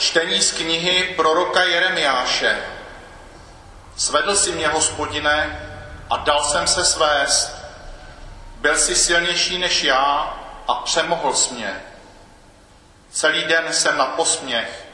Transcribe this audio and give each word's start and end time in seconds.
Čtení 0.00 0.42
z 0.42 0.52
knihy 0.52 1.14
proroka 1.16 1.62
Jeremiáše. 1.62 2.62
Svedl 3.96 4.36
si 4.36 4.52
mě, 4.52 4.68
hospodine, 4.68 5.68
a 6.10 6.16
dal 6.16 6.44
jsem 6.44 6.66
se 6.66 6.84
svést. 6.84 7.52
Byl 8.56 8.78
jsi 8.78 8.96
silnější 8.96 9.58
než 9.58 9.82
já 9.82 10.36
a 10.68 10.74
přemohl 10.74 11.34
jsi 11.34 11.54
mě. 11.54 11.82
Celý 13.10 13.44
den 13.44 13.72
jsem 13.72 13.98
na 13.98 14.04
posměch. 14.04 14.84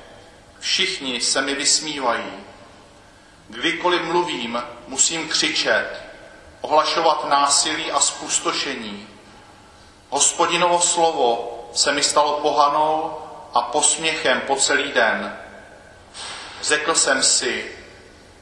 Všichni 0.61 1.21
se 1.21 1.43
mi 1.43 1.55
vysmívají. 1.55 2.33
Kdykoliv 3.49 4.03
mluvím, 4.03 4.63
musím 4.87 5.29
křičet, 5.29 6.03
ohlašovat 6.61 7.29
násilí 7.29 7.93
a 7.93 8.01
spustošení. 8.01 9.09
Hospodinovo 10.11 10.81
slovo 10.81 11.71
se 11.75 11.93
mi 11.93 12.03
stalo 12.03 12.33
pohanou 12.41 13.26
a 13.57 13.63
posměchem 13.63 14.41
po 14.41 14.57
celý 14.57 14.93
den. 14.93 15.37
Řekl 16.63 16.95
jsem 16.95 17.23
si, 17.23 17.73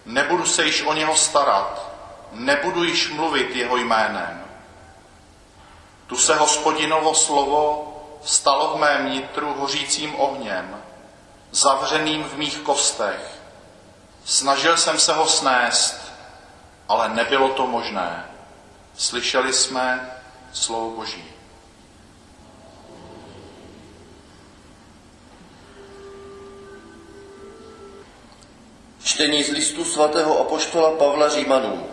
nebudu 0.04 0.46
se 0.46 0.64
již 0.64 0.82
o 0.82 0.92
něho 0.92 1.16
starat, 1.16 1.90
nebudu 2.32 2.84
již 2.84 3.10
mluvit 3.10 3.56
jeho 3.56 3.76
jménem. 3.76 4.44
Tu 6.06 6.16
se 6.16 6.34
hospodinovo 6.34 7.14
slovo 7.14 7.90
stalo 8.24 8.76
v 8.76 8.80
mém 8.80 9.10
nitru 9.10 9.54
hořícím 9.54 10.20
ohněm, 10.20 10.82
zavřeným 11.50 12.24
v 12.24 12.36
mých 12.36 12.58
kostech. 12.58 13.38
Snažil 14.24 14.76
jsem 14.76 14.98
se 14.98 15.12
ho 15.12 15.26
snést, 15.26 16.12
ale 16.88 17.08
nebylo 17.08 17.48
to 17.48 17.66
možné. 17.66 18.24
Slyšeli 18.96 19.52
jsme 19.52 20.18
slovo 20.52 20.90
Boží. 20.90 21.24
Čtení 29.14 29.42
z 29.42 29.50
listu 29.50 29.84
svatého 29.84 30.40
apoštola 30.40 30.90
Pavla 30.90 31.28
Římanů. 31.28 31.86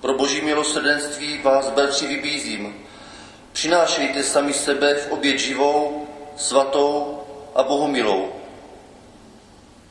Pro 0.00 0.14
boží 0.14 0.40
milosrdenství 0.40 1.42
vás, 1.42 1.70
bratři, 1.70 2.06
vybízím. 2.06 2.86
Přinášejte 3.52 4.22
sami 4.22 4.52
sebe 4.52 4.94
v 4.94 5.12
oběd 5.12 5.38
živou, 5.38 6.08
svatou 6.36 7.22
a 7.54 7.62
bohumilou. 7.62 8.32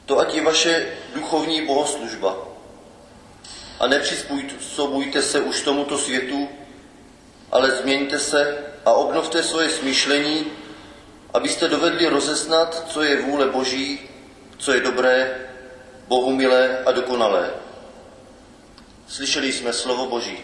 To 0.05 0.19
ať 0.19 0.33
je 0.33 0.43
vaše 0.43 0.87
duchovní 1.13 1.65
bohoslužba. 1.65 2.37
A 3.79 3.87
nepřizpůsobujte 3.87 5.21
se 5.21 5.41
už 5.41 5.61
tomuto 5.61 5.97
světu, 5.97 6.49
ale 7.51 7.71
změňte 7.71 8.19
se 8.19 8.57
a 8.85 8.93
obnovte 8.93 9.43
svoje 9.43 9.69
smýšlení, 9.69 10.45
abyste 11.33 11.67
dovedli 11.67 12.07
rozeznat, 12.07 12.85
co 12.87 13.03
je 13.03 13.21
vůle 13.21 13.45
Boží, 13.45 13.99
co 14.57 14.73
je 14.73 14.81
dobré, 14.81 15.46
Bohu 16.07 16.31
milé 16.31 16.83
a 16.85 16.91
dokonalé. 16.91 17.49
Slyšeli 19.07 19.53
jsme 19.53 19.73
slovo 19.73 20.05
Boží. 20.05 20.39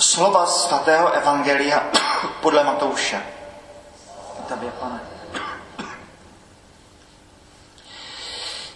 Slova 0.00 0.46
svatého 0.46 1.12
Evangelia 1.12 1.90
podle 2.40 2.64
Matouše. 2.64 3.22
Tobě, 4.48 4.70
pane. 4.70 5.00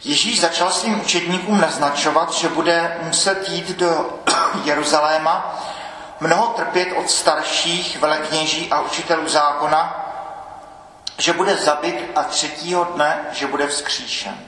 Ježíš 0.04 0.40
začal 0.40 0.70
svým 0.70 1.00
učedníkům 1.00 1.60
naznačovat, 1.60 2.32
že 2.32 2.48
bude 2.48 2.98
muset 3.02 3.48
jít 3.48 3.76
do 3.76 4.20
Jeruzaléma, 4.64 5.64
mnoho 6.20 6.46
trpět 6.46 6.88
od 6.96 7.10
starších 7.10 8.00
velekněží 8.00 8.68
a 8.70 8.80
učitelů 8.80 9.28
zákona, 9.28 10.05
že 11.18 11.32
bude 11.32 11.56
zabit 11.56 12.10
a 12.14 12.22
třetího 12.22 12.84
dne, 12.84 13.26
že 13.32 13.46
bude 13.46 13.66
vzkříšen. 13.66 14.38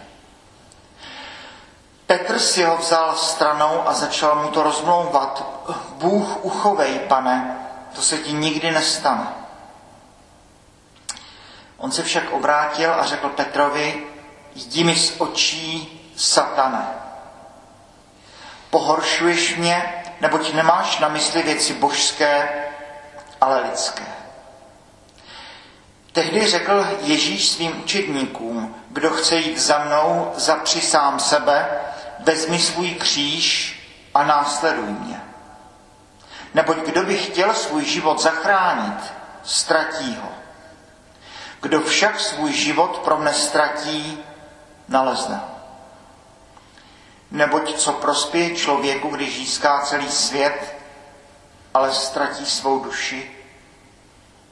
Petr 2.07 2.39
si 2.39 2.65
ho 2.65 2.77
vzal 2.77 3.17
stranou 3.17 3.89
a 3.89 3.93
začal 3.93 4.43
mu 4.43 4.49
to 4.49 4.63
rozmlouvat. 4.63 5.45
Bůh 5.93 6.45
uchovej, 6.45 6.99
pane, 6.99 7.57
to 7.95 8.03
se 8.03 8.19
ti 8.19 8.33
nikdy 8.33 8.71
nestane. 8.71 9.29
On 11.77 11.93
se 11.93 12.03
však 12.03 12.31
obrátil 12.31 12.93
a 12.93 13.05
řekl 13.05 13.29
Petrovi, 13.29 14.07
jdi 14.55 14.85
mi 14.85 14.97
z 14.97 15.21
očí, 15.21 15.95
satane. 16.17 16.89
Pohoršuješ 18.71 19.57
mě, 19.57 20.05
neboť 20.21 20.53
nemáš 20.53 20.99
na 20.99 21.09
mysli 21.09 21.43
věci 21.43 21.75
božské, 21.75 22.49
ale 23.41 23.61
lidské. 23.61 24.18
Tehdy 26.19 26.47
řekl 26.47 26.87
Ježíš 27.01 27.49
svým 27.49 27.81
učedníkům, 27.83 28.77
kdo 28.89 29.11
chce 29.11 29.37
jít 29.37 29.59
za 29.59 29.79
mnou, 29.79 30.33
zapři 30.37 30.81
sám 30.81 31.21
sebe, 31.21 31.69
vezmi 32.19 32.59
svůj 32.59 32.91
kříž 32.91 33.79
a 34.15 34.23
následuj 34.23 34.87
mě. 34.87 35.23
Neboť 36.55 36.77
kdo 36.77 37.03
by 37.03 37.19
chtěl 37.19 37.55
svůj 37.55 37.85
život 37.85 38.23
zachránit, 38.23 39.13
ztratí 39.43 40.19
ho. 40.23 40.29
Kdo 41.61 41.81
však 41.81 42.21
svůj 42.21 42.53
život 42.53 42.99
pro 42.99 43.19
mne 43.19 43.35
ztratí, 43.35 44.19
nalezne. 44.89 45.41
Neboť 47.31 47.77
co 47.77 47.93
prospěje 47.93 48.57
člověku, 48.57 49.09
když 49.09 49.37
získá 49.37 49.81
celý 49.81 50.11
svět, 50.11 50.75
ale 51.75 51.93
ztratí 51.95 52.47
svou 52.47 52.79
duši? 52.79 53.31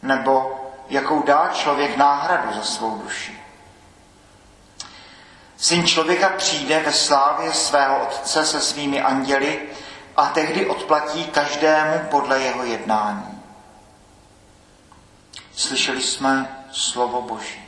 Nebo 0.02 0.55
jakou 0.88 1.22
dá 1.22 1.50
člověk 1.54 1.96
náhradu 1.96 2.52
za 2.54 2.62
svou 2.62 2.98
duši? 2.98 3.40
Syn 5.56 5.86
člověka 5.86 6.28
přijde 6.28 6.80
ve 6.80 6.92
slávě 6.92 7.52
svého 7.52 8.02
otce 8.02 8.46
se 8.46 8.60
svými 8.60 9.02
anděli 9.02 9.68
a 10.16 10.26
tehdy 10.26 10.66
odplatí 10.66 11.24
každému 11.24 11.98
podle 12.10 12.42
jeho 12.42 12.64
jednání. 12.64 13.42
Slyšeli 15.54 16.02
jsme 16.02 16.64
slovo 16.72 17.22
Boží. 17.22 17.65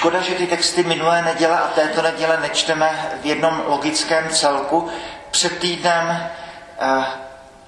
Škoda, 0.00 0.20
že 0.20 0.34
ty 0.34 0.46
texty 0.46 0.82
minulé 0.82 1.22
neděle 1.22 1.58
a 1.58 1.68
této 1.68 2.02
neděle 2.02 2.40
nečteme 2.40 3.18
v 3.22 3.26
jednom 3.26 3.62
logickém 3.66 4.28
celku. 4.28 4.90
Před 5.30 5.58
týdnem 5.58 6.30
eh, 6.78 7.04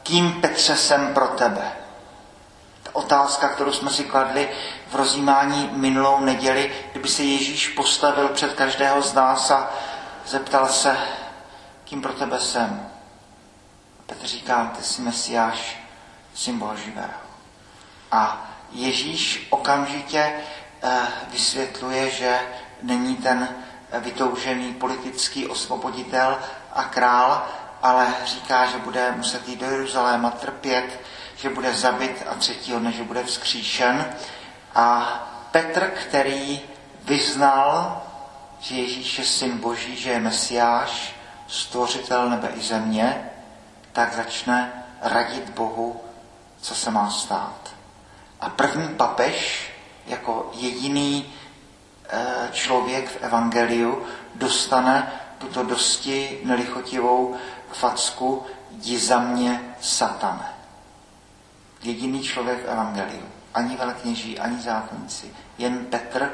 kým 0.03 0.41
Petře 0.41 0.77
jsem 0.77 1.15
pro 1.15 1.29
tebe? 1.29 1.73
Ta 2.83 2.91
otázka, 2.93 3.49
kterou 3.49 3.73
jsme 3.73 3.91
si 3.91 4.05
kladli 4.05 4.49
v 4.91 4.95
rozjímání 4.95 5.71
minulou 5.73 6.21
neděli, 6.21 6.73
kdyby 6.93 7.09
se 7.09 7.23
Ježíš 7.23 7.69
postavil 7.69 8.29
před 8.29 8.53
každého 8.53 9.03
z 9.03 9.15
nás 9.15 9.51
a 9.51 9.71
zeptal 10.27 10.69
se, 10.69 10.97
kým 11.85 12.03
pro 12.03 12.13
tebe 12.13 12.41
jsem. 12.41 12.91
Petr 14.07 14.27
říká, 14.27 14.73
ty 14.77 14.85
jsi 14.85 15.03
Mesiáš, 15.03 15.77
syn 16.35 16.59
Boha 16.59 16.75
živého. 16.77 17.21
A 18.13 18.51
Ježíš 18.71 19.47
okamžitě 19.51 20.33
vysvětluje, 21.31 22.11
že 22.11 22.41
není 22.83 23.17
ten 23.17 23.49
vytoužený 23.93 24.75
politický 24.75 25.47
osvoboditel 25.47 26.39
a 26.73 26.85
král, 26.85 27.47
ale 27.83 28.15
říká, 28.25 28.67
že 28.67 28.79
bude 28.79 29.13
muset 29.13 29.49
jít 29.49 29.61
do 29.61 29.67
Jeruzaléma 29.67 30.31
trpět, 30.31 31.01
že 31.37 31.51
bude 31.51 31.75
zabit 31.75 32.25
a 32.31 32.35
třetího 32.35 32.79
dne, 32.79 32.93
že 32.93 33.03
bude 33.03 33.25
vzkříšen. 33.25 34.15
A 34.75 35.19
Petr, 35.51 35.91
který 35.91 36.61
vyznal, 37.05 38.03
že 38.61 38.75
Ježíš 38.75 39.19
je 39.19 39.25
syn 39.25 39.59
Boží, 39.59 39.97
že 39.97 40.11
je 40.11 40.21
Mesiáš, 40.21 41.15
stvořitel 41.49 42.31
nebe 42.31 42.49
i 42.55 42.61
země, 42.61 43.31
tak 43.93 44.15
začne 44.15 44.85
radit 45.03 45.51
Bohu, 45.51 46.01
co 46.61 46.75
se 46.75 46.91
má 46.91 47.11
stát. 47.11 47.75
A 48.41 48.49
první 48.49 48.89
papež, 48.89 49.72
jako 50.13 50.51
jediný 50.55 51.33
eh, 52.09 52.49
člověk 52.53 53.11
v 53.11 53.23
Evangeliu, 53.23 54.03
dostane 54.35 55.13
tuto 55.39 55.63
dosti 55.63 56.41
nelichotivou 56.45 57.37
facku, 57.73 58.47
jdi 58.71 58.99
za 58.99 59.19
mě, 59.19 59.75
satane. 59.81 60.55
Jediný 61.83 62.23
člověk 62.23 62.65
v 62.65 62.69
Evangeliu. 62.69 63.27
Ani 63.55 63.77
velkněží, 63.77 64.39
ani 64.39 64.63
zákonníci. 64.63 65.35
Jen 65.59 65.85
Petr, 65.85 66.31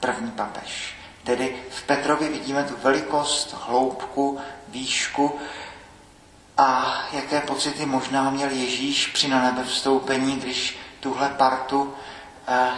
první 0.00 0.30
papež. 0.30 0.94
Tedy 1.24 1.56
v 1.70 1.82
Petrovi 1.82 2.28
vidíme 2.28 2.64
tu 2.64 2.74
velikost, 2.82 3.56
hloubku, 3.66 4.38
výšku 4.68 5.38
a 6.56 7.02
jaké 7.12 7.40
pocity 7.40 7.86
možná 7.86 8.30
měl 8.30 8.50
Ježíš 8.50 9.06
při 9.06 9.28
na 9.28 9.42
nebe 9.42 9.64
vstoupení, 9.64 10.36
když 10.36 10.78
tuhle 11.00 11.28
partu 11.28 11.94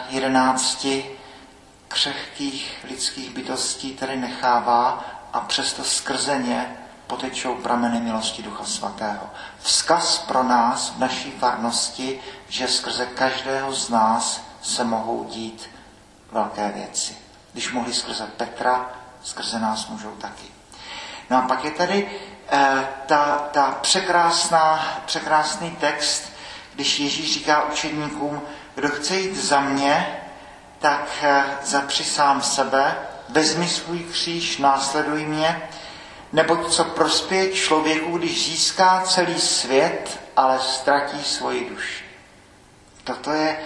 jedenácti 0.09 1.11
křehkých 1.87 2.85
lidských 2.89 3.29
bytostí 3.29 3.93
tady 3.93 4.15
nechává 4.17 5.05
a 5.33 5.39
přesto 5.39 5.83
skrze 5.83 6.37
ně 6.37 6.77
potečou 7.07 7.55
prameny 7.55 7.99
milosti 7.99 8.43
Ducha 8.43 8.63
Svatého. 8.63 9.29
Vzkaz 9.59 10.17
pro 10.17 10.43
nás 10.43 10.89
v 10.89 10.99
naší 10.99 11.31
farnosti, 11.31 12.19
že 12.49 12.67
skrze 12.67 13.05
každého 13.05 13.73
z 13.73 13.89
nás 13.89 14.41
se 14.61 14.83
mohou 14.83 15.23
dít 15.23 15.69
velké 16.31 16.71
věci. 16.71 17.17
Když 17.53 17.71
mohli 17.71 17.93
skrze 17.93 18.27
Petra, 18.37 18.89
skrze 19.23 19.59
nás 19.59 19.87
můžou 19.87 20.11
taky. 20.11 20.47
No 21.29 21.37
a 21.37 21.41
pak 21.41 21.63
je 21.63 21.71
tady 21.71 22.11
eh, 22.49 22.87
ta, 23.05 23.49
ta 23.51 23.71
překrásná, 23.81 24.97
překrásný 25.05 25.71
text, 25.71 26.31
když 26.75 26.99
Ježíš 26.99 27.33
říká 27.33 27.63
učedníkům, 27.63 28.41
kdo 28.75 28.89
chce 28.89 29.15
jít 29.15 29.35
za 29.35 29.59
mě, 29.59 30.21
tak 30.79 31.09
eh, 31.21 31.43
zapři 31.63 32.03
sám 32.03 32.41
sebe, 32.41 32.95
vezmi 33.29 33.67
svůj 33.67 33.99
kříž, 33.99 34.57
následuj 34.57 35.25
mě, 35.25 35.69
neboť 36.33 36.71
co 36.71 36.83
prospěje 36.83 37.51
člověku, 37.53 38.17
když 38.17 38.45
získá 38.45 39.01
celý 39.01 39.39
svět, 39.39 40.19
ale 40.35 40.59
ztratí 40.59 41.23
svoji 41.23 41.69
duši. 41.69 42.03
Toto 43.03 43.31
je, 43.31 43.57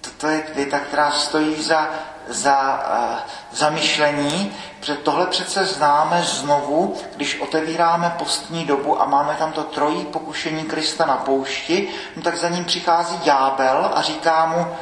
toto 0.00 0.26
je 0.26 0.42
věta, 0.54 0.78
která 0.78 1.10
stojí 1.10 1.62
za, 1.62 1.90
za 2.28 2.74
uh, 2.74 3.18
zamyšlení, 3.52 4.56
protože 4.80 4.94
tohle 4.94 5.26
přece 5.26 5.64
známe 5.64 6.22
znovu, 6.22 6.96
když 7.16 7.40
otevíráme 7.40 8.14
postní 8.18 8.64
dobu 8.64 9.02
a 9.02 9.04
máme 9.04 9.34
tam 9.34 9.52
to 9.52 9.64
trojí 9.64 10.04
pokušení 10.04 10.64
Krista 10.64 11.06
na 11.06 11.16
poušti, 11.16 11.88
no 12.16 12.22
tak 12.22 12.36
za 12.36 12.48
ním 12.48 12.64
přichází 12.64 13.18
ďábel 13.18 13.90
a 13.94 14.02
říká 14.02 14.46
mu, 14.46 14.76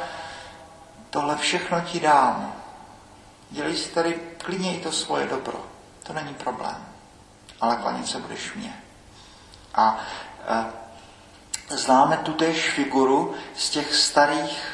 tohle 1.09 1.37
všechno 1.37 1.81
ti 1.81 1.99
dám. 1.99 2.53
Dělej 3.49 3.77
si 3.77 3.89
tady 3.89 4.19
klidně 4.37 4.75
i 4.77 4.79
to 4.83 4.91
svoje 4.91 5.27
dobro. 5.27 5.59
To 6.03 6.13
není 6.13 6.33
problém. 6.33 6.85
Ale 7.61 7.75
klanit 7.75 8.07
se 8.07 8.19
budeš 8.19 8.53
mě. 8.53 8.73
A 9.75 9.99
e, 10.47 11.77
známe 11.77 12.17
tutéž 12.17 12.69
figuru 12.69 13.33
z 13.55 13.69
těch 13.69 13.95
starých 13.95 14.72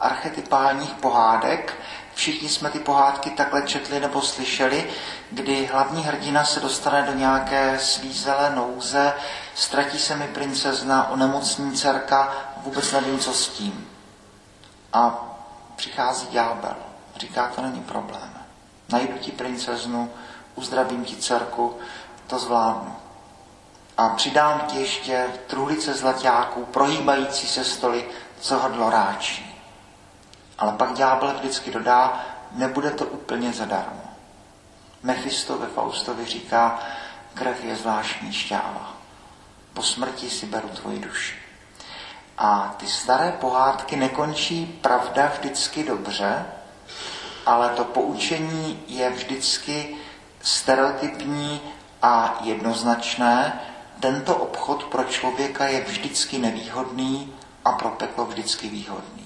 archetypálních 0.00 0.92
pohádek. 0.92 1.74
Všichni 2.14 2.48
jsme 2.48 2.70
ty 2.70 2.78
pohádky 2.78 3.30
takhle 3.30 3.62
četli 3.62 4.00
nebo 4.00 4.22
slyšeli, 4.22 4.90
kdy 5.30 5.66
hlavní 5.66 6.04
hrdina 6.04 6.44
se 6.44 6.60
dostane 6.60 7.02
do 7.02 7.14
nějaké 7.14 7.78
svízelé 7.78 8.50
nouze, 8.50 9.12
ztratí 9.54 9.98
se 9.98 10.16
mi 10.16 10.28
princezna, 10.28 11.10
onemocní 11.10 11.72
dcerka, 11.72 12.32
vůbec 12.56 12.92
nevím, 12.92 13.18
co 13.18 13.32
s 13.32 13.48
tím. 13.48 13.88
A 14.92 15.24
přichází 15.76 16.26
ďábel. 16.26 16.76
Říká, 17.16 17.52
to 17.54 17.62
není 17.62 17.80
problém. 17.80 18.30
Najdu 18.88 19.18
ti 19.18 19.32
princeznu, 19.32 20.10
uzdravím 20.54 21.04
ti 21.04 21.16
dcerku, 21.16 21.78
to 22.26 22.38
zvládnu. 22.38 22.96
A 23.96 24.08
přidám 24.08 24.60
ti 24.60 24.80
ještě 24.80 25.26
truhlice 25.46 25.94
zlaťáků, 25.94 26.64
prohýbající 26.64 27.46
se 27.46 27.64
stoly, 27.64 28.08
co 28.40 28.58
hodlo 28.58 28.90
ráčí. 28.90 29.47
Ale 30.58 30.72
pak 30.72 30.92
ďábel 30.92 31.34
vždycky 31.34 31.70
dodá, 31.70 32.26
nebude 32.52 32.90
to 32.90 33.06
úplně 33.06 33.52
zadarmo. 33.52 34.02
Mefisto 35.02 35.58
ve 35.58 35.66
Faustovi 35.66 36.24
říká, 36.24 36.78
krev 37.34 37.64
je 37.64 37.76
zvláštní 37.76 38.32
šťáva. 38.32 38.94
Po 39.74 39.82
smrti 39.82 40.30
si 40.30 40.46
beru 40.46 40.68
tvoji 40.68 40.98
duši. 40.98 41.34
A 42.38 42.74
ty 42.76 42.86
staré 42.86 43.32
pohádky 43.32 43.96
nekončí 43.96 44.66
pravda 44.66 45.32
vždycky 45.38 45.84
dobře, 45.84 46.46
ale 47.46 47.68
to 47.68 47.84
poučení 47.84 48.84
je 48.88 49.10
vždycky 49.10 49.96
stereotypní 50.42 51.60
a 52.02 52.38
jednoznačné. 52.40 53.60
Tento 54.00 54.36
obchod 54.36 54.84
pro 54.84 55.04
člověka 55.04 55.66
je 55.66 55.80
vždycky 55.80 56.38
nevýhodný 56.38 57.34
a 57.64 57.72
pro 57.72 57.90
peklo 57.90 58.26
vždycky 58.26 58.68
výhodný. 58.68 59.17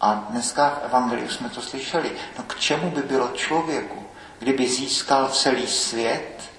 A 0.00 0.14
dneska 0.14 0.70
v 0.70 0.84
Evangeliu 0.84 1.28
jsme 1.28 1.48
to 1.48 1.62
slyšeli. 1.62 2.12
No 2.38 2.44
k 2.46 2.58
čemu 2.58 2.90
by 2.90 3.02
bylo 3.02 3.28
člověku, 3.28 4.06
kdyby 4.38 4.68
získal 4.68 5.28
celý 5.28 5.66
svět, 5.66 6.50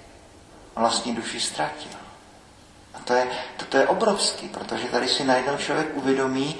vlastní 0.75 1.15
duši 1.15 1.39
ztratil? 1.39 1.91
A 2.93 2.99
to 2.99 3.13
je, 3.13 3.27
to, 3.57 3.65
to 3.65 3.77
je 3.77 3.87
obrovský, 3.87 4.49
protože 4.49 4.87
tady 4.87 5.07
si 5.07 5.23
najednou 5.23 5.57
člověk 5.57 5.87
uvědomí 5.93 6.55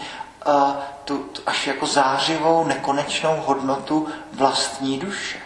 uh, 0.47 0.73
tu, 1.05 1.17
tu 1.17 1.41
až 1.45 1.67
jako 1.67 1.85
zářivou, 1.85 2.63
nekonečnou 2.63 3.41
hodnotu 3.45 4.07
vlastní 4.33 4.99
duše. 4.99 5.39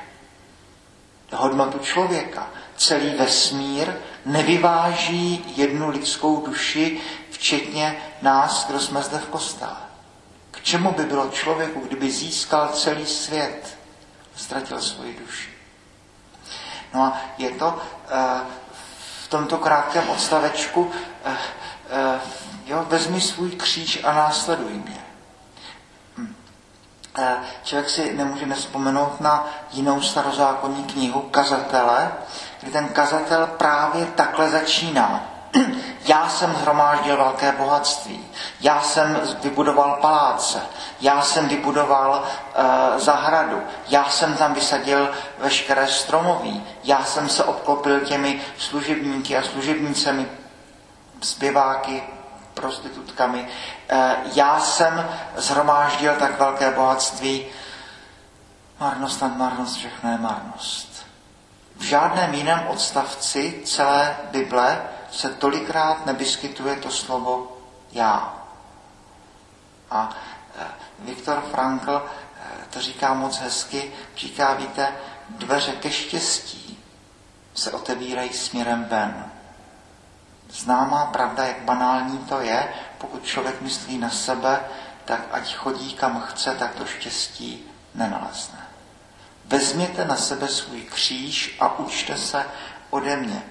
Hodnotu 1.36 1.80
člověka. 1.80 2.50
Celý 2.76 3.10
vesmír 3.10 3.94
nevyváží 4.26 5.54
jednu 5.56 5.90
lidskou 5.90 6.46
duši, 6.46 7.02
včetně 7.32 8.02
nás, 8.22 8.68
kdo 8.68 8.80
jsme 8.80 9.02
zde 9.02 9.18
v 9.18 9.26
kostele. 9.26 9.89
Čemu 10.70 10.92
by 10.92 11.04
bylo 11.04 11.30
člověku, 11.30 11.80
kdyby 11.80 12.12
získal 12.12 12.68
celý 12.68 13.06
svět, 13.06 13.78
ztratil 14.36 14.82
svoji 14.82 15.20
duši? 15.20 15.50
No 16.94 17.02
a 17.02 17.22
je 17.38 17.50
to 17.50 17.68
uh, 17.68 18.42
tomto 19.30 19.58
krátkém 19.58 20.10
odstavečku, 20.10 20.92
eh, 21.26 21.38
eh, 21.90 22.20
jo, 22.66 22.86
vezmi 22.90 23.22
svůj 23.22 23.52
kříž 23.52 24.04
a 24.04 24.14
následuj 24.14 24.74
mě. 24.74 25.02
Hm. 26.18 26.36
Eh, 27.20 27.38
člověk 27.64 27.90
si 27.90 28.14
nemůže 28.14 28.46
nespomenout 28.46 29.22
na 29.22 29.48
jinou 29.72 30.02
starozákonní 30.02 30.84
knihu 30.84 31.22
Kazatele, 31.22 32.12
kdy 32.62 32.72
ten 32.72 32.90
kazatel 32.90 33.48
právě 33.48 34.06
takhle 34.06 34.50
začíná. 34.50 35.39
Já 36.06 36.30
jsem 36.30 36.56
zhromáždil 36.56 37.18
velké 37.18 37.52
bohatství, 37.52 38.28
já 38.62 38.82
jsem 38.82 39.20
vybudoval 39.42 39.98
paláce, 40.02 40.62
já 41.02 41.22
jsem 41.22 41.48
vybudoval 41.48 42.24
e, 42.56 43.00
zahradu, 43.00 43.62
já 43.88 44.10
jsem 44.10 44.36
tam 44.36 44.54
vysadil 44.54 45.12
veškeré 45.40 45.88
stromoví, 45.88 46.64
já 46.84 47.04
jsem 47.04 47.30
se 47.30 47.44
obklopil 47.44 48.00
těmi 48.00 48.42
služebníky 48.58 49.38
a 49.38 49.44
služebnicemi, 49.44 50.28
zpěváky, 51.22 52.04
prostitutkami, 52.54 53.48
e, 53.90 54.16
já 54.34 54.60
jsem 54.60 55.10
zhromáždil 55.36 56.16
tak 56.20 56.40
velké 56.40 56.72
bohatství, 56.72 57.46
marnost 58.80 59.22
nad 59.22 59.38
marnost, 59.38 59.76
všechno 59.76 60.12
je 60.12 60.18
marnost. 60.18 61.06
V 61.78 61.84
žádném 61.84 62.34
jiném 62.34 62.68
odstavci 62.68 63.62
celé 63.66 64.16
Bible 64.32 64.82
se 65.12 65.30
tolikrát 65.30 66.06
nevyskytuje 66.06 66.76
to 66.76 66.92
slovo 66.92 67.58
já. 67.92 68.34
A 69.92 70.10
e, 70.60 70.66
Viktor 71.00 71.44
Frankl 71.52 72.02
e, 72.02 72.66
to 72.70 72.82
říká 72.82 73.14
moc 73.14 73.38
hezky, 73.38 73.94
říká, 74.18 74.54
víte, 74.54 74.94
dveře 75.30 75.72
ke 75.72 75.92
štěstí 75.92 76.80
se 77.54 77.72
otevírají 77.72 78.34
směrem 78.34 78.86
ven. 78.90 79.32
Známá 80.52 81.06
pravda, 81.06 81.46
jak 81.46 81.62
banální 81.62 82.18
to 82.18 82.42
je, 82.42 82.74
pokud 82.98 83.24
člověk 83.24 83.62
myslí 83.62 83.98
na 83.98 84.10
sebe, 84.10 84.60
tak 85.06 85.22
ať 85.32 85.56
chodí 85.56 85.94
kam 85.94 86.22
chce, 86.22 86.56
tak 86.56 86.76
to 86.76 86.86
štěstí 86.86 87.64
nenalezne. 87.96 88.68
Vezměte 89.46 90.06
na 90.06 90.16
sebe 90.16 90.48
svůj 90.48 90.82
kříž 90.82 91.58
a 91.60 91.80
učte 91.80 92.18
se 92.18 92.46
ode 92.90 93.16
mě 93.16 93.44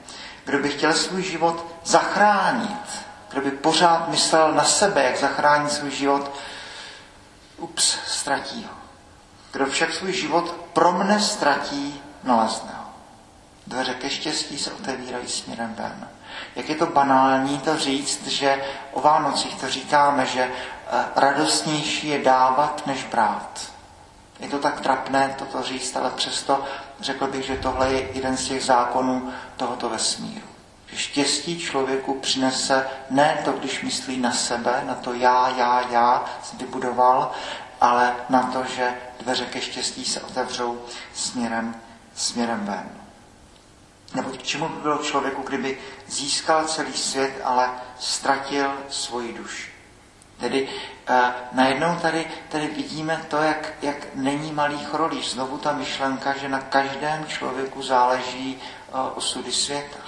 kdo 0.49 0.59
by 0.59 0.69
chtěl 0.69 0.93
svůj 0.93 1.23
život 1.23 1.67
zachránit, 1.85 3.05
kdo 3.28 3.40
by 3.40 3.50
pořád 3.50 4.09
myslel 4.09 4.52
na 4.52 4.64
sebe, 4.64 5.05
jak 5.05 5.17
zachránit 5.17 5.73
svůj 5.73 5.90
život, 5.90 6.31
ups, 7.57 7.99
ztratí 8.07 8.64
ho. 8.64 8.78
Kdo 9.52 9.67
však 9.67 9.93
svůj 9.93 10.12
život 10.12 10.55
pro 10.73 10.93
mne 10.93 11.21
ztratí, 11.21 12.02
nalezne 12.25 12.71
ho. 12.78 12.85
Dveře 13.67 13.95
ke 13.95 14.11
štěstí 14.11 14.59
se 14.59 14.73
otevírají 14.73 15.28
směrem 15.28 15.75
ven. 15.75 16.09
Jak 16.57 16.69
je 16.69 16.75
to 16.75 16.87
banální 16.87 17.59
to 17.59 17.78
říct, 17.78 18.26
že 18.26 18.64
o 18.93 19.00
Vánocích 19.00 19.55
to 19.55 19.69
říkáme, 19.69 20.26
že 20.26 20.43
eh, 20.43 21.05
radostnější 21.17 22.09
je 22.09 22.25
dávat, 22.25 22.87
než 22.87 23.05
brát. 23.05 23.73
Je 24.40 24.49
to 24.49 24.59
tak 24.59 24.80
trapné 24.80 25.35
toto 25.38 25.62
říct, 25.62 25.97
ale 25.97 26.11
přesto 26.11 26.64
řekl 27.00 27.26
bych, 27.26 27.45
že 27.45 27.57
tohle 27.57 27.92
je 27.92 28.09
jeden 28.12 28.37
z 28.37 28.45
těch 28.45 28.64
zákonů 28.64 29.33
tohoto 29.57 29.88
vesmíru. 29.88 30.47
Že 30.87 30.97
štěstí 30.97 31.59
člověku 31.59 32.14
přinese 32.14 32.88
ne 33.11 33.38
to, 33.45 33.52
když 33.52 33.83
myslí 33.83 34.21
na 34.21 34.33
sebe, 34.33 34.83
na 34.87 34.95
to 34.95 35.12
já, 35.12 35.49
já, 35.49 35.88
já 35.90 36.25
jsem 36.42 36.59
vybudoval, 36.59 37.33
ale 37.80 38.16
na 38.28 38.42
to, 38.42 38.64
že 38.64 38.95
dveře 39.21 39.45
ke 39.47 39.61
štěstí 39.61 40.04
se 40.04 40.21
otevřou 40.21 40.83
směrem, 41.14 41.75
směrem 42.14 42.66
ven. 42.66 42.90
Nebo 44.14 44.30
k 44.30 44.42
čemu 44.42 44.68
by 44.68 44.80
bylo 44.80 44.99
člověku, 44.99 45.42
kdyby 45.42 45.78
získal 46.07 46.64
celý 46.64 46.92
svět, 46.92 47.40
ale 47.45 47.71
ztratil 47.99 48.73
svoji 48.88 49.33
duši? 49.33 49.78
Tedy 50.40 50.68
eh, 51.07 51.35
najednou 51.52 51.97
tady, 52.02 52.26
tady 52.49 52.66
vidíme 52.66 53.25
to, 53.28 53.37
jak, 53.37 53.73
jak 53.83 53.97
není 54.14 54.52
malý 54.52 54.78
chrolíš. 54.78 55.30
Znovu 55.30 55.59
ta 55.59 55.73
myšlenka, 55.73 56.37
že 56.37 56.49
na 56.49 56.61
každém 56.61 57.26
člověku 57.26 57.83
záleží 57.83 58.61
eh, 58.61 58.92
osudy 59.14 59.52
světa. 59.52 59.99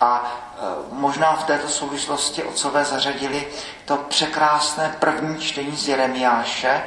A 0.00 0.22
e, 0.22 0.94
možná 0.94 1.32
v 1.36 1.44
této 1.44 1.68
souvislosti 1.68 2.42
otcové 2.42 2.84
zařadili 2.84 3.48
to 3.84 3.96
překrásné 3.96 4.96
první 4.98 5.40
čtení 5.40 5.76
z 5.76 5.88
Jeremiáše, 5.88 6.68
e, 6.68 6.82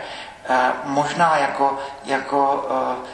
možná 0.83 1.37
jako, 1.37 1.79
jako 2.05 2.67
e, 2.69 3.07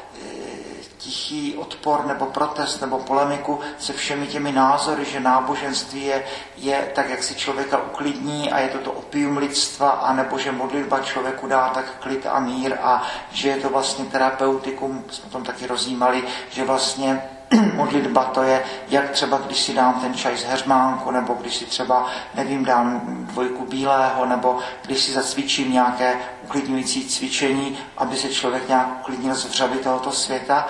tichý 1.05 1.55
odpor 1.55 2.05
nebo 2.05 2.25
protest 2.25 2.81
nebo 2.81 2.99
polemiku 2.99 3.59
se 3.77 3.93
všemi 3.93 4.27
těmi 4.27 4.51
názory, 4.51 5.05
že 5.05 5.19
náboženství 5.19 6.05
je, 6.05 6.23
je 6.57 6.91
tak, 6.95 7.09
jak 7.09 7.23
si 7.23 7.35
člověka 7.35 7.81
uklidní 7.81 8.51
a 8.51 8.59
je 8.59 8.69
to 8.69 8.77
to 8.77 8.91
opium 8.91 9.37
lidstva, 9.37 9.89
anebo 9.89 10.37
že 10.39 10.51
modlitba 10.51 10.99
člověku 10.99 11.47
dá 11.47 11.69
tak 11.69 11.85
klid 11.99 12.25
a 12.25 12.39
mír 12.39 12.77
a 12.81 13.03
že 13.31 13.49
je 13.49 13.57
to 13.57 13.69
vlastně 13.69 14.05
terapeutikum, 14.05 15.03
jsme 15.09 15.29
tom 15.29 15.43
taky 15.43 15.67
rozjímali, 15.67 16.23
že 16.49 16.65
vlastně 16.65 17.21
modlitba 17.73 18.23
to 18.23 18.43
je, 18.43 18.63
jak 18.87 19.09
třeba 19.09 19.37
když 19.37 19.59
si 19.59 19.73
dám 19.73 19.93
ten 19.93 20.13
čaj 20.13 20.37
z 20.37 20.43
heřmánku, 20.43 21.11
nebo 21.11 21.33
když 21.33 21.55
si 21.55 21.65
třeba, 21.65 22.05
nevím, 22.33 22.65
dám 22.65 23.01
dvojku 23.05 23.65
bílého, 23.65 24.25
nebo 24.25 24.59
když 24.85 25.03
si 25.03 25.11
zacvičím 25.11 25.71
nějaké 25.71 26.15
uklidňující 26.43 27.05
cvičení, 27.05 27.77
aby 27.97 28.17
se 28.17 28.29
člověk 28.29 28.67
nějak 28.67 28.87
uklidnil 28.99 29.35
z 29.35 29.45
vřavy 29.45 29.77
tohoto 29.77 30.11
světa, 30.11 30.67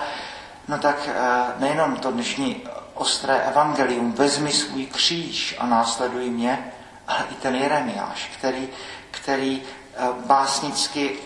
no 0.68 0.78
tak 0.78 1.08
eh, 1.08 1.14
nejenom 1.58 1.96
to 1.96 2.10
dnešní 2.10 2.62
ostré 2.94 3.34
evangelium, 3.34 4.12
vezmi 4.12 4.52
svůj 4.52 4.86
kříž 4.86 5.56
a 5.58 5.66
následuj 5.66 6.30
mě, 6.30 6.72
ale 7.08 7.24
i 7.30 7.34
ten 7.34 7.54
Jeremiáš, 7.54 8.30
který, 8.38 8.68
který 9.10 9.62
eh, 9.62 10.06
básnicky 10.26 11.18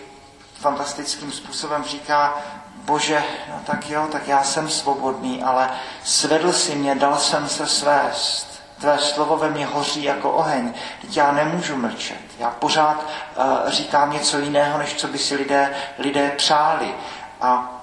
fantastickým 0.53 1.31
způsobem 1.31 1.83
říká, 1.83 2.37
bože, 2.75 3.23
no 3.49 3.61
tak 3.65 3.89
jo, 3.89 4.07
tak 4.11 4.27
já 4.27 4.43
jsem 4.43 4.69
svobodný, 4.69 5.43
ale 5.43 5.69
svedl 6.03 6.53
si 6.53 6.75
mě, 6.75 6.95
dal 6.95 7.17
jsem 7.17 7.49
se 7.49 7.67
svést. 7.67 8.61
Tvé 8.79 8.97
slovo 8.99 9.37
ve 9.37 9.49
mně 9.49 9.65
hoří 9.65 10.03
jako 10.03 10.31
oheň. 10.31 10.73
Teď 11.01 11.17
já 11.17 11.31
nemůžu 11.31 11.77
mlčet. 11.77 12.21
Já 12.39 12.49
pořád 12.49 13.05
uh, 13.37 13.69
říkám 13.69 14.11
něco 14.11 14.39
jiného, 14.39 14.77
než 14.77 14.93
co 14.93 15.07
by 15.07 15.17
si 15.17 15.35
lidé, 15.35 15.75
lidé 15.97 16.31
přáli. 16.37 16.95
A 17.41 17.80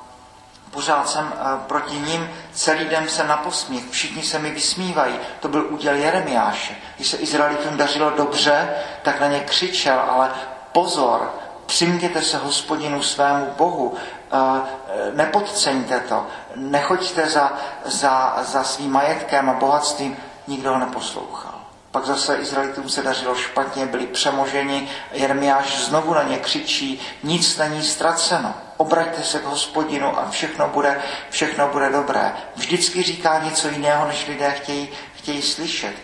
pořád 0.71 1.09
jsem 1.09 1.25
uh, 1.27 1.61
proti 1.61 1.99
ním, 1.99 2.31
celý 2.53 2.85
den 2.85 3.09
se 3.09 3.25
na 3.25 3.37
posměch, 3.37 3.85
všichni 3.91 4.23
se 4.23 4.39
mi 4.39 4.51
vysmívají. 4.51 5.15
To 5.41 5.49
byl 5.49 5.67
úděl 5.71 5.95
Jeremiáše. 5.95 6.77
Když 6.97 7.09
se 7.09 7.17
Izraelitům 7.17 7.77
dařilo 7.77 8.11
dobře, 8.11 8.69
tak 9.03 9.21
na 9.21 9.27
ně 9.27 9.41
křičel, 9.41 10.01
ale 10.09 10.31
pozor, 10.73 11.35
přimděte 11.67 12.23
se 12.23 12.39
hospodinu 12.39 13.03
svému 13.03 13.47
Bohu, 13.57 13.95
e, 13.95 15.13
nepodceňte 15.15 16.01
to, 16.01 16.27
nechoďte 16.57 17.29
za, 17.29 17.53
za, 17.85 18.37
za 18.43 18.65
svým 18.65 18.93
majetkem 18.93 19.51
a 19.51 19.53
bohatstvím, 19.53 20.17
nikdo 20.47 20.73
ho 20.73 20.79
neposlouchal. 20.79 21.55
Pak 21.91 22.05
zase 22.05 22.37
Izraelitům 22.37 22.89
se 22.89 23.03
dařilo 23.03 23.35
špatně, 23.35 23.87
byli 23.87 24.07
přemoženi, 24.07 24.91
Jeremiáš 25.13 25.85
znovu 25.85 26.15
na 26.15 26.23
ně 26.23 26.39
křičí, 26.39 27.01
nic 27.23 27.59
není 27.59 27.83
ztraceno, 27.83 28.55
obraťte 28.79 29.23
se 29.23 29.39
k 29.39 29.45
hospodinu 29.45 30.19
a 30.19 30.31
všechno 30.31 30.69
bude, 30.69 31.03
všechno 31.31 31.69
bude 31.69 31.91
dobré. 31.91 32.33
Vždycky 32.57 33.03
říká 33.03 33.39
něco 33.39 33.69
jiného, 33.69 34.07
než 34.07 34.27
lidé 34.27 34.51
chtějí, 34.51 34.89
chtějí 35.15 35.43
slyšet. 35.43 35.95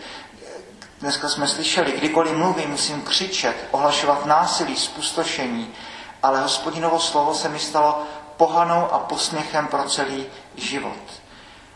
Dneska 1.00 1.28
jsme 1.28 1.48
slyšeli, 1.48 1.92
kdykoliv 1.92 2.32
mluvím, 2.32 2.70
musím 2.70 3.02
křičet, 3.02 3.56
ohlašovat 3.70 4.26
násilí, 4.26 4.76
spustošení, 4.76 5.74
ale 6.22 6.40
hospodinovo 6.40 7.00
slovo 7.00 7.34
se 7.34 7.48
mi 7.48 7.58
stalo 7.58 8.02
pohanou 8.36 8.92
a 8.92 8.98
posměchem 8.98 9.68
pro 9.68 9.84
celý 9.84 10.26
život. 10.56 11.02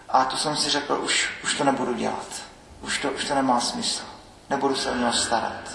A 0.09 0.25
to 0.25 0.37
jsem 0.37 0.57
si 0.57 0.71
řekl, 0.71 1.01
už, 1.03 1.31
už 1.45 1.55
to 1.55 1.65
nebudu 1.65 1.95
dělat. 1.95 2.27
Už 2.81 2.99
to, 2.99 3.11
už 3.11 3.25
to 3.25 3.35
nemá 3.35 3.61
smysl. 3.61 4.03
Nebudu 4.51 4.77
se 4.77 4.91
o 4.91 4.95
něho 4.95 5.13
starat. 5.13 5.71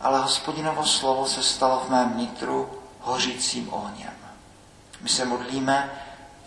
Ale 0.00 0.20
hospodinovo 0.20 0.84
slovo 0.84 1.26
se 1.26 1.42
stalo 1.42 1.82
v 1.86 1.90
mém 1.90 2.18
nitru 2.18 2.77
hořícím 3.08 3.72
ohněm. 3.72 4.12
My 5.00 5.08
se 5.08 5.24
modlíme 5.24 5.90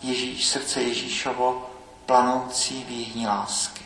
Ježíš, 0.02 0.46
srdce 0.48 0.82
Ježíšovo, 0.82 1.70
planoucí 2.06 2.84
výhní 2.84 3.26
lásky. 3.26 3.84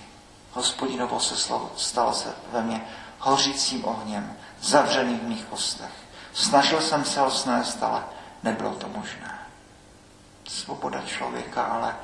Hospodinovo 0.53 1.21
se 1.21 1.37
slovo 1.37 1.73
stalo 1.77 2.15
se 2.15 2.35
ve 2.53 2.63
mně 2.63 2.85
hořícím 3.19 3.85
ohněm, 3.85 4.37
zavřeným 4.61 5.19
v 5.19 5.23
mých 5.23 5.45
kostech. 5.45 5.91
Snažil 6.35 6.81
jsem 6.81 7.05
se 7.05 7.21
ho 7.21 7.31
snést, 7.31 7.83
ale 7.83 8.05
nebylo 8.43 8.75
to 8.75 8.89
možné. 8.89 9.39
Svoboda 10.49 11.03
člověka, 11.07 11.63
ale 11.63 11.97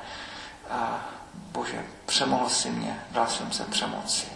a, 0.69 0.99
Bože, 1.33 1.85
přemohl 2.05 2.49
si 2.49 2.69
mě, 2.69 3.03
dal 3.11 3.27
jsem 3.27 3.51
se 3.51 3.63
přemoci. 3.63 4.27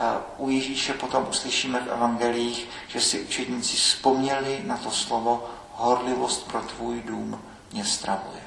A, 0.00 0.20
u 0.36 0.50
Ježíše 0.50 0.94
potom 0.94 1.26
uslyšíme 1.30 1.80
v 1.80 1.88
evangelích, 1.88 2.68
že 2.88 3.00
si 3.00 3.20
učedníci 3.20 3.76
vzpomněli 3.76 4.62
na 4.66 4.76
to 4.76 4.90
slovo 4.90 5.50
horlivost 5.80 6.48
pro 6.48 6.60
tvůj 6.60 7.02
dům 7.02 7.42
mě 7.72 7.84
stravuje. 7.84 8.42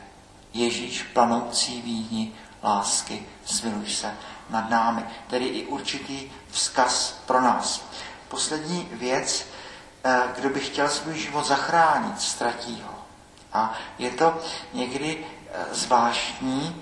Ježíš, 0.54 1.04
planoucí 1.04 1.82
výhni 1.82 2.32
lásky, 2.64 3.26
smiluj 3.46 3.90
se 3.90 4.18
nad 4.50 4.70
námi. 4.70 5.06
Tedy 5.28 5.46
i 5.46 5.66
určitý 5.66 6.32
vzkaz 6.52 7.22
pro 7.26 7.42
nás. 7.42 7.86
Poslední 8.28 8.90
věc, 8.92 9.46
eh, 10.04 10.22
kdo 10.36 10.50
by 10.50 10.60
chtěl 10.60 10.90
svůj 10.90 11.20
život 11.20 11.46
zachránit, 11.46 12.22
ztratí 12.22 12.84
ho. 12.88 12.96
A 13.54 13.74
je 14.00 14.12
to 14.12 14.42
někdy 14.74 15.26
eh, 15.26 15.66
zvláštní, 15.72 16.82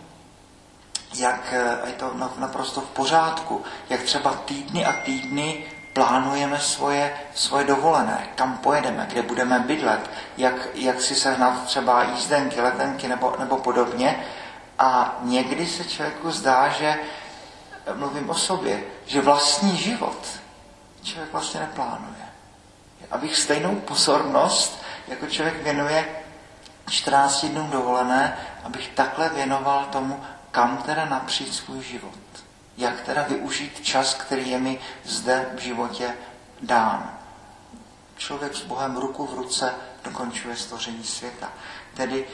jak 1.14 1.54
eh, 1.54 1.78
je 1.86 1.94
to 1.94 2.14
naprosto 2.38 2.82
v 2.82 2.90
pořádku, 2.90 3.64
jak 3.90 4.04
třeba 4.04 4.34
týdny 4.34 4.86
a 4.86 4.94
týdny 4.94 5.66
plánujeme 5.94 6.60
svoje, 6.60 7.14
svoje 7.36 7.66
dovolené, 7.66 8.28
kam 8.36 8.58
pojedeme, 8.58 9.08
kde 9.10 9.22
budeme 9.22 9.60
bydlet, 9.60 10.10
jak, 10.38 10.68
jak 10.74 11.02
si 11.02 11.16
sehnat 11.16 11.66
třeba 11.66 12.04
jízdenky, 12.04 12.62
letenky 12.62 13.08
nebo, 13.08 13.36
nebo 13.40 13.58
podobně. 13.58 14.24
A 14.80 15.18
někdy 15.22 15.68
se 15.68 15.84
člověku 15.84 16.32
zdá, 16.32 16.70
že 16.70 17.00
mluvím 17.94 18.30
o 18.30 18.36
sobě, 18.36 18.84
že 19.06 19.22
vlastní 19.22 19.78
život 19.78 20.42
člověk 21.04 21.32
vlastně 21.32 21.60
neplánuje. 21.60 22.26
Abych 23.12 23.38
stejnou 23.38 23.76
pozornost, 23.76 24.84
jako 25.08 25.28
člověk 25.28 25.64
věnuje 25.64 26.06
14 26.90 27.46
dnů 27.46 27.68
dovolené, 27.72 28.38
abych 28.64 28.88
takhle 28.88 29.30
věnoval 29.30 29.86
tomu, 29.86 30.24
kam 30.52 30.78
teda 30.78 31.06
napřít 31.06 31.54
svůj 31.54 31.84
život. 31.84 32.14
Jak 32.82 33.02
teda 33.02 33.24
využít 33.24 33.86
čas, 33.86 34.14
který 34.14 34.50
je 34.50 34.60
mi 34.60 34.80
zde 35.04 35.50
v 35.56 35.60
životě 35.60 36.14
dán. 36.62 37.18
Člověk 38.18 38.56
s 38.56 38.62
Bohem 38.62 38.98
ruku 38.98 39.26
v 39.26 39.34
ruce 39.34 39.74
dokončuje 40.04 40.56
stvoření 40.56 41.04
světa. 41.04 41.50
Tedy 41.94 42.26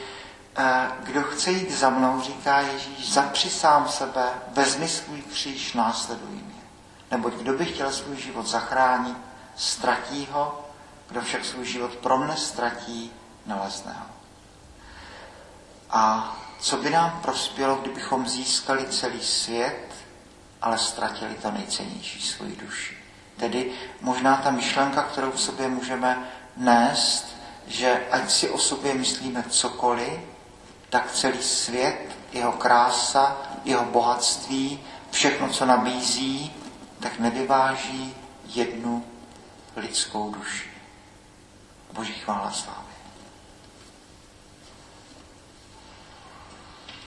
kdo 1.00 1.22
chce 1.22 1.50
jít 1.50 1.70
za 1.70 1.90
mnou, 1.90 2.20
říká 2.20 2.60
Ježíš, 2.60 3.12
zapři 3.12 3.50
sám 3.50 3.88
sebe, 3.88 4.28
vezmi 4.48 4.88
svůj 4.88 5.22
kříž, 5.22 5.74
následuj 5.74 6.28
mě. 6.28 6.62
Neboť 7.10 7.34
kdo 7.34 7.52
by 7.52 7.64
chtěl 7.64 7.92
svůj 7.92 8.16
život 8.16 8.46
zachránit, 8.46 9.16
ztratí 9.56 10.28
ho, 10.30 10.68
kdo 11.08 11.20
však 11.20 11.44
svůj 11.44 11.66
život 11.66 11.96
pro 11.96 12.18
mne 12.18 12.36
ztratí, 12.36 13.12
nalezne 13.46 13.92
ho. 13.92 14.06
A 15.90 16.36
co 16.60 16.76
by 16.76 16.90
nám 16.90 17.20
prospělo, 17.22 17.76
kdybychom 17.76 18.28
získali 18.28 18.86
celý 18.86 19.22
svět, 19.22 19.87
ale 20.62 20.78
ztratili 20.78 21.34
to 21.34 21.50
nejcennější 21.50 22.22
svoji 22.22 22.56
duši. 22.56 22.96
Tedy 23.36 23.72
možná 24.00 24.36
ta 24.36 24.50
myšlenka, 24.50 25.02
kterou 25.02 25.30
v 25.30 25.40
sobě 25.40 25.68
můžeme 25.68 26.28
nést, 26.56 27.36
že 27.66 28.06
ať 28.10 28.30
si 28.30 28.50
o 28.50 28.58
sobě 28.58 28.94
myslíme 28.94 29.42
cokoliv, 29.42 30.20
tak 30.90 31.12
celý 31.12 31.42
svět, 31.42 32.16
jeho 32.32 32.52
krása, 32.52 33.36
jeho 33.64 33.84
bohatství, 33.84 34.80
všechno, 35.10 35.48
co 35.48 35.66
nabízí, 35.66 36.52
tak 37.00 37.18
nevyváží 37.18 38.14
jednu 38.44 39.04
lidskou 39.76 40.30
duši. 40.30 40.70
Boží 41.92 42.12
chvála 42.12 42.50
slávy. 42.50 42.87